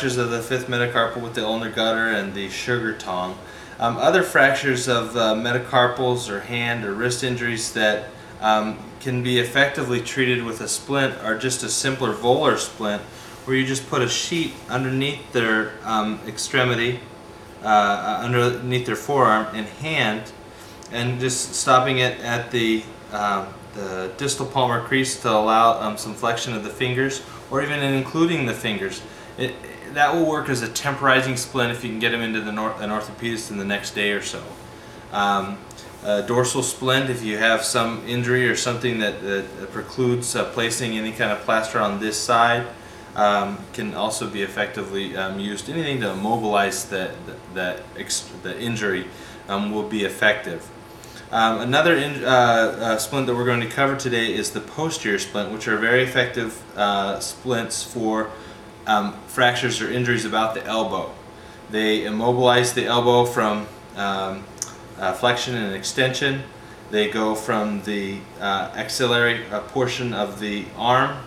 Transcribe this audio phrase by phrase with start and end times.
[0.00, 3.36] fractures of the fifth metacarpal with the ulnar gutter and the sugar tong.
[3.78, 8.06] Um, other fractures of uh, metacarpals or hand or wrist injuries that
[8.40, 13.02] um, can be effectively treated with a splint are just a simpler volar splint
[13.44, 17.00] where you just put a sheet underneath their um, extremity,
[17.62, 20.32] uh, underneath their forearm and hand
[20.92, 22.82] and just stopping it at the,
[23.12, 27.80] uh, the distal palmar crease to allow um, some flexion of the fingers or even
[27.80, 29.02] including the fingers.
[29.36, 29.54] It,
[29.94, 32.70] that will work as a temporizing splint if you can get them into the nor
[32.80, 34.42] an orthopedist in the next day or so.
[35.12, 35.58] Um,
[36.02, 41.12] dorsal splint, if you have some injury or something that, that precludes uh, placing any
[41.12, 42.66] kind of plaster on this side,
[43.16, 45.68] um, can also be effectively um, used.
[45.68, 47.12] Anything to immobilize that,
[47.54, 49.06] the injury
[49.48, 50.68] um, will be effective.
[51.32, 55.18] Um, another in, uh, uh, splint that we're going to cover today is the posterior
[55.18, 58.30] splint, which are very effective uh, splints for
[58.86, 61.12] um, fractures or injuries about the elbow.
[61.70, 64.44] They immobilize the elbow from um,
[64.98, 66.42] uh, flexion and extension.
[66.90, 71.24] They go from the uh, axillary uh, portion of the arm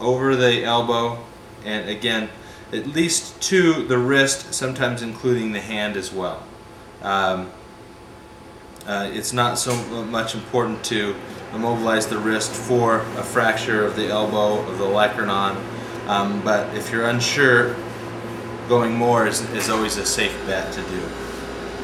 [0.00, 1.18] over the elbow
[1.64, 2.30] and again
[2.72, 6.42] at least to the wrist, sometimes including the hand as well.
[7.02, 7.50] Um,
[8.86, 11.14] uh, it's not so much important to
[11.54, 15.56] immobilize the wrist for a fracture of the elbow of the olecranon,
[16.08, 17.76] um, but if you're unsure,
[18.68, 21.00] going more is, is always a safe bet to do.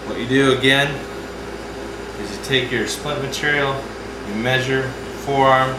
[0.06, 0.92] What you do again
[2.20, 3.80] is you take your splint material,
[4.28, 4.89] you measure
[5.25, 5.70] forearm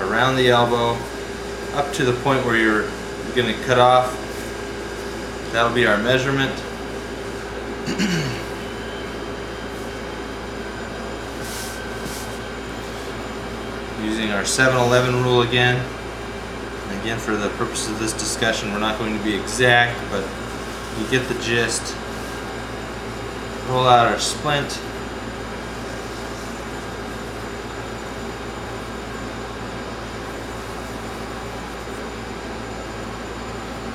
[0.00, 0.96] around the elbow
[1.74, 2.88] up to the point where you're
[3.34, 4.16] going to cut off.
[5.52, 6.54] That'll be our measurement.
[14.02, 15.84] using our 7-Eleven rule again.
[17.00, 20.22] Again, for the purpose of this discussion, we're not going to be exact, but
[20.98, 21.96] you get the gist.
[23.68, 24.68] Roll out our splint.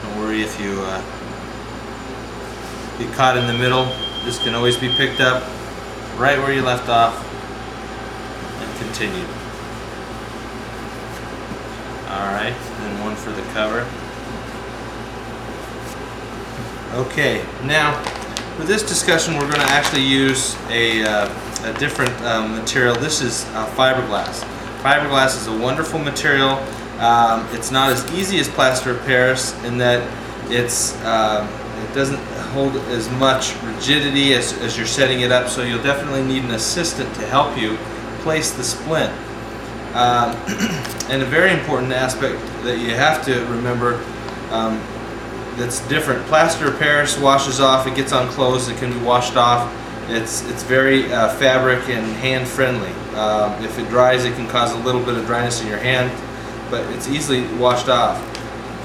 [0.02, 1.02] Don't worry if you uh,
[2.98, 3.86] get caught in the middle.
[4.24, 5.44] This can always be picked up
[6.18, 7.14] right where you left off
[8.62, 9.30] and continued.
[12.08, 12.65] Alright, then
[13.16, 13.88] one for the cover.
[16.94, 18.02] Okay, now
[18.58, 21.26] for this discussion we're going to actually use a, uh,
[21.64, 22.96] a different um, material.
[22.96, 24.44] This is uh, fiberglass.
[24.82, 26.52] Fiberglass is a wonderful material.
[27.00, 30.02] Um, it's not as easy as plaster of Paris in that
[30.50, 31.46] it's uh,
[31.84, 32.22] it doesn't
[32.54, 36.52] hold as much rigidity as, as you're setting it up so you'll definitely need an
[36.52, 37.76] assistant to help you
[38.22, 39.12] place the splint.
[39.96, 40.36] Um,
[41.10, 43.96] and a very important aspect that you have to remember
[44.52, 44.78] um,
[45.56, 46.26] that's different.
[46.26, 49.72] Plaster of Paris washes off, it gets on clothes, it can be washed off.
[50.10, 52.92] It's, it's very uh, fabric and hand friendly.
[53.16, 56.12] Um, if it dries, it can cause a little bit of dryness in your hand,
[56.70, 58.20] but it's easily washed off.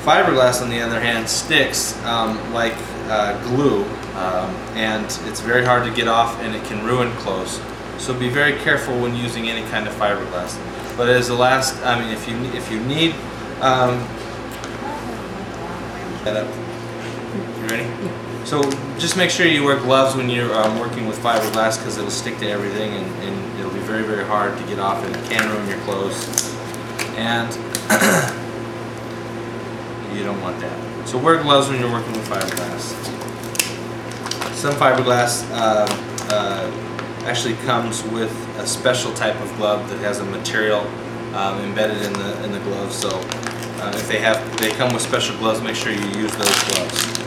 [0.04, 2.76] Fiberglass, on the other hand, sticks um, like
[3.08, 3.84] uh, glue,
[4.14, 7.60] um, and it's very hard to get off and it can ruin clothes.
[7.98, 10.56] So be very careful when using any kind of fiberglass.
[11.00, 13.14] But as the last, I mean, if you if you need,
[13.62, 14.06] um,
[16.26, 17.88] you ready?
[18.44, 22.10] So just make sure you wear gloves when you're um, working with fiberglass because it'll
[22.10, 25.24] stick to everything and, and, it'll be very very hard to get off and it
[25.24, 26.54] can ruin your clothes.
[27.16, 27.48] And
[30.14, 31.08] you don't want that.
[31.08, 32.92] So wear gloves when you're working with fiberglass.
[34.52, 35.50] Some fiberglass.
[35.50, 35.86] Uh,
[36.30, 36.70] uh,
[37.24, 40.80] actually comes with a special type of glove that has a material
[41.34, 42.92] um, embedded in the in the glove.
[42.92, 46.64] So uh, if they have they come with special gloves, make sure you use those
[46.64, 47.18] gloves.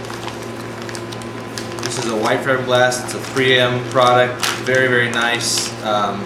[1.83, 3.03] This is a white fiberglass.
[3.03, 4.45] It's a 3M product.
[4.65, 5.73] Very very nice.
[5.83, 6.21] Um,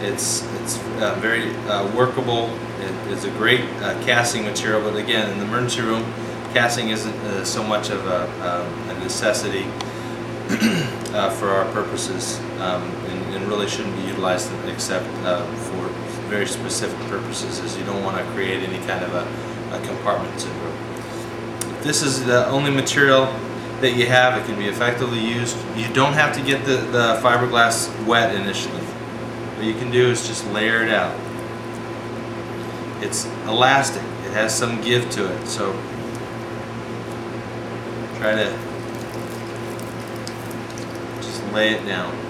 [0.00, 2.50] it's it's uh, very uh, workable.
[2.80, 6.04] It is a great uh, casting material, but again, in the emergency room,
[6.52, 9.66] casting isn't uh, so much of a, um, a necessity.
[11.14, 12.82] uh, for our purposes um,
[13.34, 15.88] and, really shouldn't be utilized except uh, for
[16.28, 20.40] very specific purposes as you don't want to create any kind of a, a compartment
[20.40, 20.72] syndrome.
[21.76, 23.26] If this is the only material
[23.80, 25.56] that you have, it can be effectively used.
[25.76, 28.80] You don't have to get the, the fiberglass wet initially.
[29.56, 31.14] What you can do is just layer it out.
[33.02, 34.02] It's elastic.
[34.24, 35.46] It has some give to it.
[35.46, 35.72] So
[38.16, 38.58] try to
[41.20, 42.23] just lay it down.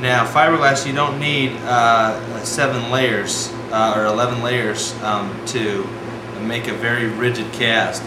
[0.00, 5.84] Now, fiberglass, you don't need uh, seven layers uh, or 11 layers um, to
[6.40, 8.02] make a very rigid cast.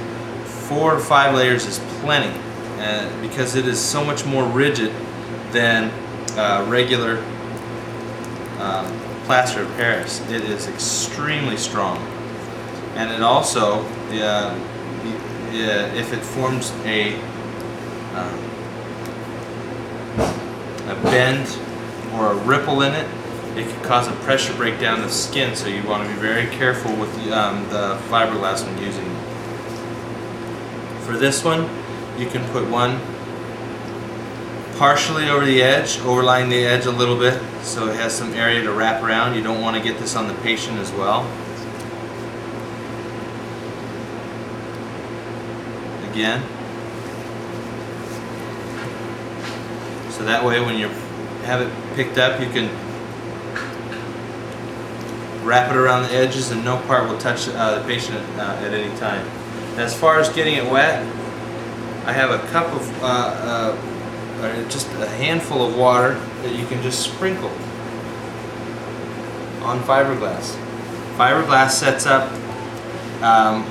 [0.67, 2.35] Four or five layers is plenty
[2.79, 4.91] uh, because it is so much more rigid
[5.51, 5.91] than
[6.35, 7.19] uh, regular
[8.57, 8.87] um,
[9.25, 10.19] plaster of Paris.
[10.31, 11.99] It is extremely strong.
[12.95, 13.85] And it also,
[15.51, 17.13] if it forms a,
[18.15, 18.39] um,
[20.89, 21.55] a bend
[22.13, 23.07] or a ripple in it,
[23.57, 26.95] it could cause a pressure breakdown of skin, so you want to be very careful
[26.95, 29.23] with the, um, the fiberglass when using it.
[31.05, 31.69] For this one,
[32.17, 32.99] you can put one
[34.77, 38.63] partially over the edge, overlying the edge a little bit, so it has some area
[38.63, 39.35] to wrap around.
[39.35, 41.21] You don't want to get this on the patient as well.
[46.09, 46.41] Again.
[50.11, 50.89] So that way when you
[51.43, 52.69] have it picked up, you can
[55.43, 58.73] wrap it around the edges and no part will touch uh, the patient uh, at
[58.73, 59.25] any time.
[59.77, 61.03] As far as getting it wet,
[62.05, 66.81] I have a cup of, uh, uh just a handful of water that you can
[66.81, 67.51] just sprinkle
[69.61, 70.57] on fiberglass.
[71.15, 72.29] Fiberglass sets up
[73.21, 73.65] um,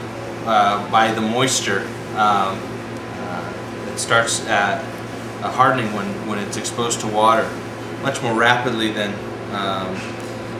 [0.47, 1.81] uh, by the moisture.
[2.13, 3.53] Um, uh,
[3.93, 7.49] it starts hardening when, when it's exposed to water
[8.03, 9.13] much more rapidly than
[9.55, 9.97] um,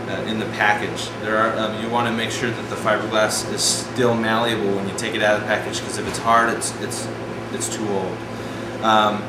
[0.09, 1.09] uh, in the package.
[1.21, 4.89] There are um, you want to make sure that the fiberglass is still malleable when
[4.89, 7.09] you take it out of the package because if it's hard, it's it's
[7.53, 8.17] it's too old.
[8.83, 9.23] Um,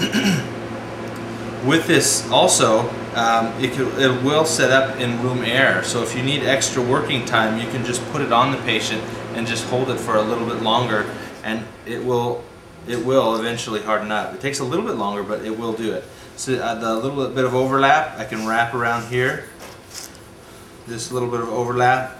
[1.66, 5.82] with this also, um, it, could, it will set up in room air.
[5.82, 9.02] So if you need extra working time, you can just put it on the patient
[9.34, 11.12] and just hold it for a little bit longer,
[11.42, 12.44] and it will
[12.86, 14.34] it will eventually harden up.
[14.34, 16.04] It takes a little bit longer, but it will do it.
[16.40, 19.44] So uh, the little bit of overlap, I can wrap around here
[20.86, 22.18] this little bit of overlap.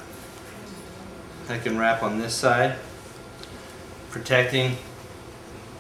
[1.49, 2.77] I can wrap on this side,
[4.11, 4.77] protecting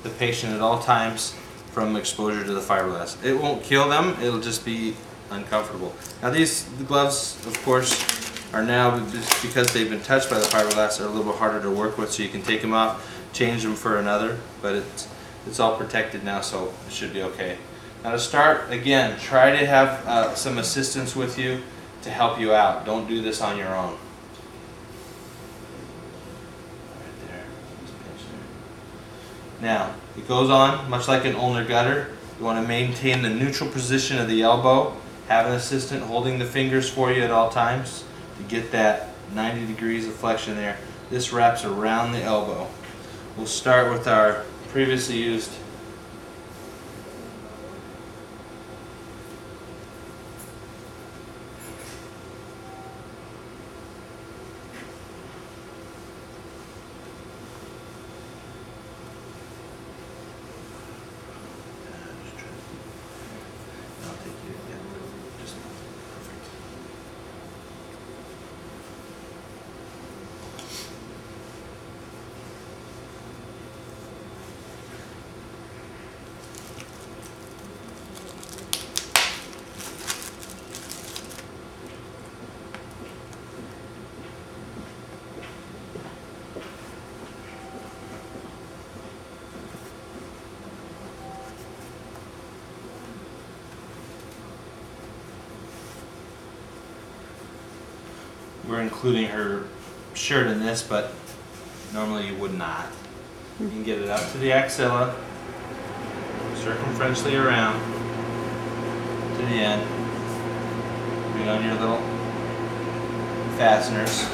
[0.04, 1.36] the patient at all times
[1.72, 3.22] from exposure to the fiberglass.
[3.22, 4.96] It won't kill them, it'll just be
[5.30, 5.94] uncomfortable.
[6.22, 7.92] Now these gloves, of course,
[8.54, 9.00] are now,
[9.42, 12.10] because they've been touched by the fiberglass, are a little bit harder to work with,
[12.10, 15.08] so you can take them off, change them for another, but it's,
[15.46, 17.58] it's all protected now, so it should be okay.
[18.02, 21.62] Now to start, again, try to have uh, some assistance with you
[22.02, 22.86] to help you out.
[22.86, 23.98] Don't do this on your own.
[29.60, 32.08] Now, it goes on much like an ulnar gutter.
[32.38, 34.96] You want to maintain the neutral position of the elbow.
[35.28, 38.04] Have an assistant holding the fingers for you at all times
[38.38, 40.78] to get that 90 degrees of flexion there.
[41.10, 42.66] This wraps around the elbow.
[43.36, 45.50] We'll start with our previously used
[98.80, 99.64] we're including her
[100.14, 101.12] shirt in this, but
[101.92, 102.86] normally you would not.
[103.60, 105.14] You can get it up to the axilla,
[106.54, 107.78] circumferentially around
[109.36, 109.86] to the end.
[111.32, 112.00] Bring on your little
[113.58, 114.26] fasteners.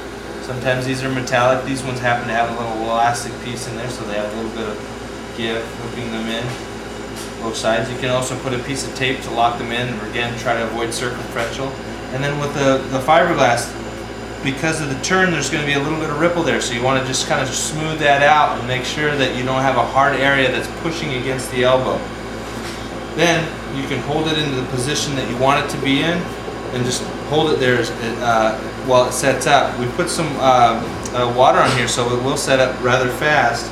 [0.46, 1.64] Sometimes these are metallic.
[1.64, 4.36] These ones happen to have a little elastic piece in there, so they have a
[4.36, 6.44] little bit of give, hooking them in
[7.42, 7.90] both sides.
[7.90, 10.54] You can also put a piece of tape to lock them in, or again, try
[10.54, 11.66] to avoid circumferential.
[12.14, 13.72] And then with the, the fiberglass,
[14.46, 16.60] because of the turn, there's going to be a little bit of ripple there.
[16.60, 19.44] So you want to just kind of smooth that out and make sure that you
[19.44, 21.98] don't have a hard area that's pushing against the elbow.
[23.16, 23.42] Then
[23.76, 26.18] you can hold it into the position that you want it to be in
[26.72, 27.80] and just hold it there
[28.22, 29.76] uh, while it sets up.
[29.80, 30.78] We put some uh,
[31.12, 33.66] uh, water on here so it will set up rather fast.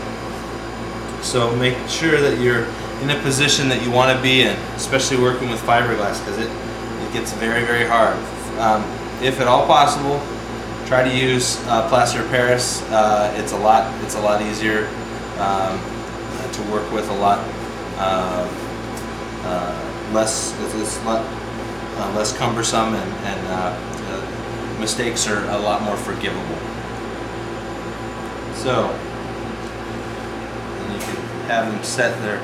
[1.25, 2.64] So make sure that you're
[3.00, 6.50] in a position that you want to be in, especially working with fiberglass because it,
[6.50, 8.16] it gets very, very hard.
[8.59, 8.83] Um,
[9.23, 10.21] if at all possible,
[10.87, 12.83] try to use uh, plaster of Paris.
[12.91, 13.93] Uh, it's a lot.
[14.05, 14.88] It's a lot easier
[15.38, 15.79] um,
[16.53, 17.09] to work with.
[17.09, 17.38] A lot
[17.99, 18.49] uh,
[19.45, 20.55] uh less.
[20.61, 21.25] It's, it's lot
[21.97, 23.76] uh, less cumbersome, and, and uh,
[24.12, 26.59] uh, mistakes are a lot more forgivable.
[28.55, 28.91] So,
[30.81, 31.17] and you can
[31.49, 32.41] have them set their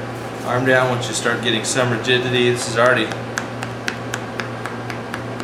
[0.47, 2.51] arm down once you start getting some rigidity.
[2.51, 3.07] This is already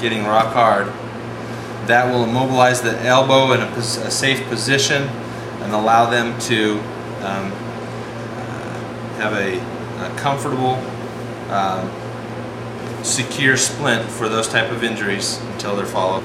[0.01, 0.93] getting rock hard.
[1.87, 5.05] That will immobilize the elbow in a, pos- a safe position
[5.63, 6.79] and allow them to
[7.21, 8.79] um, uh,
[9.19, 9.59] have a,
[10.05, 10.75] a comfortable,
[11.53, 11.91] um,
[13.05, 16.25] secure splint for those type of injuries until they're followed.